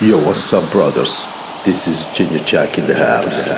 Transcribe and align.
Yo, 0.00 0.16
what's 0.24 0.52
up, 0.52 0.70
brothers? 0.70 1.24
This 1.64 1.88
is 1.88 2.04
Junior 2.14 2.38
Jack 2.44 2.78
in 2.78 2.86
the 2.86 2.94
house. 2.94 3.48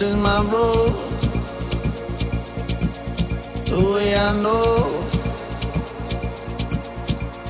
This 0.00 0.12
is 0.12 0.16
my 0.16 0.40
road, 0.44 0.94
the 3.66 3.76
way 3.92 4.16
I 4.16 4.32
know. 4.40 5.04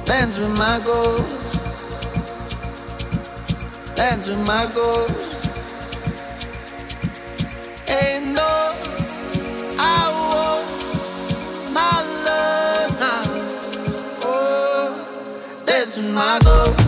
Dance 0.05 0.37
with 0.37 0.59
my 0.59 0.81
ghost, 0.83 1.61
dance 3.95 4.27
with 4.27 4.45
my 4.49 4.67
ghost. 4.75 5.15
Ain't 7.89 8.27
no, 8.35 8.75
my 11.73 12.03
love. 12.27 12.99
Oh, 14.25 14.91
my 16.13 16.39
ghost, 16.43 16.80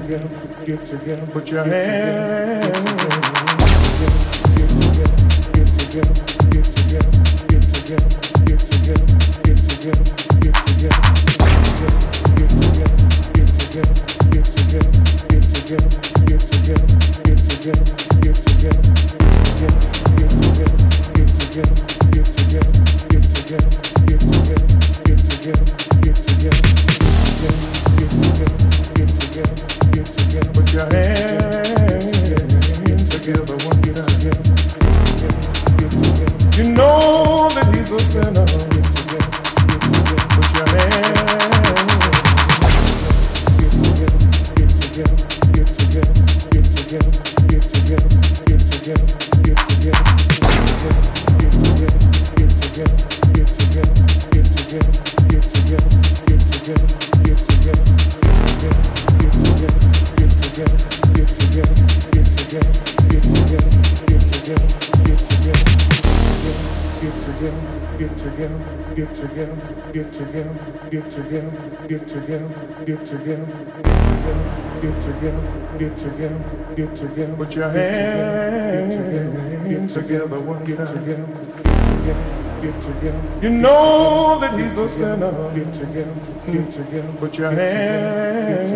together. 0.00 0.28
Get 0.64 0.86
together. 0.86 1.26
Put 1.26 1.48
your 1.48 1.64
hands 1.64 2.15
Get 71.88 72.08
together. 72.08 72.48
Get 72.84 73.06
together. 73.06 73.46
Get 74.82 75.00
together. 75.00 75.78
Get 75.78 75.98
together. 75.98 76.74
Get 76.76 76.96
together. 76.96 77.36
Put 77.36 77.54
your 77.54 77.70
hands 77.70 78.94
Get 78.94 78.98
together 78.98 79.56
get 79.68 79.88
together, 79.90 80.40
one 80.40 80.64
time. 80.66 81.04
Get 82.62 82.80
together. 82.80 83.22
You 83.42 83.50
know 83.50 84.38
that 84.40 84.58
he's 84.58 84.76
a 84.78 84.88
sinner. 84.88 85.54
Get 85.54 85.74
together. 85.74 86.14
Get 86.46 86.72
together. 86.72 87.12
Put 87.20 87.38
your 87.38 87.50
hands 87.50 88.70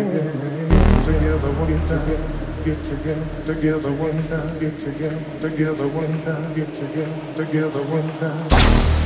together 1.05 1.51
one 1.51 1.81
time. 1.81 2.41
Get 2.63 2.83
together, 2.85 3.25
together 3.45 3.91
one 3.91 4.23
time. 4.23 4.59
Get 4.59 4.79
together, 4.79 5.19
together 5.41 5.87
one 5.87 6.19
time. 6.21 6.53
Get 6.53 6.75
together, 6.75 7.35
together 7.35 7.81
one 7.81 8.11
time. 8.19 9.00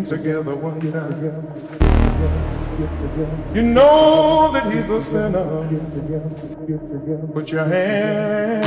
together 0.08 0.54
one 0.54 0.80
time. 0.80 1.22
You 3.54 3.62
know 3.62 4.50
that 4.52 4.72
he's 4.72 4.90
a 4.90 5.00
sinner. 5.00 5.68
Put 7.32 7.50
your 7.50 7.64
hands 7.64 8.66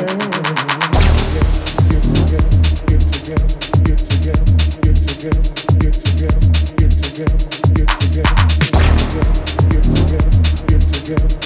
get 1.90 2.04
together, 2.16 2.50
get 2.88 3.02
together, 3.12 3.48
get 3.84 4.00
together, 4.00 4.46
get 4.82 4.96
together, 4.96 5.44
get 5.80 5.94
together, 6.04 6.40
get 6.76 6.94
together, 7.00 7.40
get 7.76 7.90
together, 8.00 8.36
get 9.70 9.84
together, 9.84 10.32
get 10.68 10.82
together, 10.82 11.39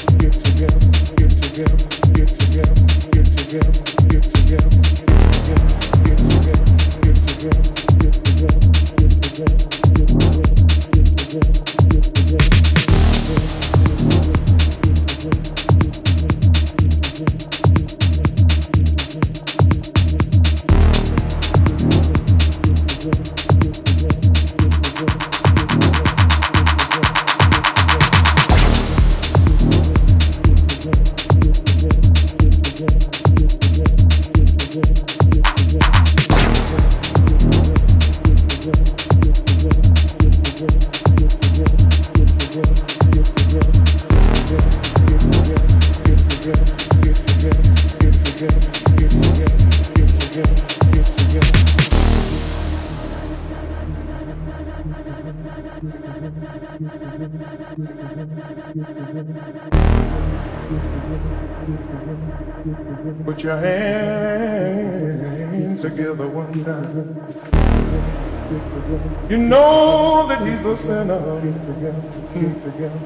You 69.34 69.40
know 69.40 70.28
that 70.28 70.48
he's 70.48 70.64
a 70.64 70.78
sinner. 70.78 71.42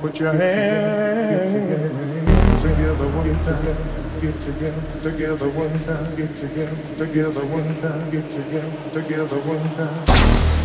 Put 0.02 0.20
your 0.20 0.34
hands 0.34 1.54
together 2.62 3.08
one 3.16 3.38
time. 3.46 3.64
Get 4.20 4.42
together, 4.42 4.82
together 5.02 5.48
one 5.48 5.80
time. 5.80 6.16
Get 6.18 6.36
together, 6.36 6.76
together 6.98 7.46
one 7.46 7.76
time. 7.76 8.12
Get 8.12 8.30
together, 8.30 8.92
together 8.92 9.40
one 9.40 9.70
time. 9.78 10.57